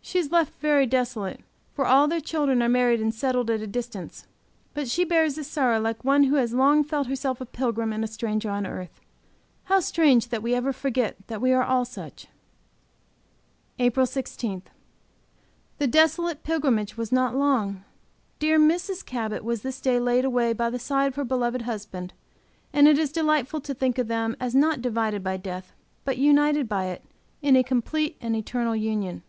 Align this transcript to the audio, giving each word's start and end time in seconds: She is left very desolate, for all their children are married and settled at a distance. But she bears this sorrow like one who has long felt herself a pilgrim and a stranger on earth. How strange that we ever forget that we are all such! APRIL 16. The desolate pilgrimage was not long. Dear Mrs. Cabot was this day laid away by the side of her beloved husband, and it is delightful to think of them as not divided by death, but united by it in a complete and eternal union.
She 0.00 0.18
is 0.18 0.32
left 0.32 0.58
very 0.60 0.86
desolate, 0.86 1.40
for 1.74 1.84
all 1.84 2.08
their 2.08 2.22
children 2.22 2.62
are 2.62 2.70
married 2.70 3.02
and 3.02 3.12
settled 3.14 3.50
at 3.50 3.60
a 3.60 3.66
distance. 3.66 4.26
But 4.72 4.88
she 4.88 5.04
bears 5.04 5.34
this 5.34 5.46
sorrow 5.50 5.78
like 5.78 6.02
one 6.06 6.22
who 6.22 6.36
has 6.36 6.54
long 6.54 6.82
felt 6.82 7.06
herself 7.06 7.38
a 7.38 7.44
pilgrim 7.44 7.92
and 7.92 8.02
a 8.02 8.06
stranger 8.06 8.48
on 8.48 8.66
earth. 8.66 9.02
How 9.64 9.80
strange 9.80 10.28
that 10.28 10.42
we 10.42 10.54
ever 10.54 10.72
forget 10.72 11.16
that 11.26 11.42
we 11.42 11.52
are 11.52 11.62
all 11.62 11.84
such! 11.84 12.28
APRIL 13.78 14.06
16. 14.06 14.62
The 15.76 15.86
desolate 15.86 16.44
pilgrimage 16.44 16.96
was 16.96 17.12
not 17.12 17.36
long. 17.36 17.84
Dear 18.38 18.58
Mrs. 18.58 19.04
Cabot 19.04 19.44
was 19.44 19.60
this 19.60 19.82
day 19.82 20.00
laid 20.00 20.24
away 20.24 20.54
by 20.54 20.70
the 20.70 20.78
side 20.78 21.08
of 21.08 21.16
her 21.16 21.26
beloved 21.26 21.60
husband, 21.68 22.14
and 22.72 22.88
it 22.88 22.98
is 22.98 23.12
delightful 23.12 23.60
to 23.60 23.74
think 23.74 23.98
of 23.98 24.08
them 24.08 24.34
as 24.40 24.54
not 24.54 24.80
divided 24.80 25.22
by 25.22 25.36
death, 25.36 25.74
but 26.06 26.16
united 26.16 26.70
by 26.70 26.86
it 26.86 27.04
in 27.42 27.54
a 27.54 27.62
complete 27.62 28.16
and 28.22 28.34
eternal 28.34 28.74
union. 28.74 29.22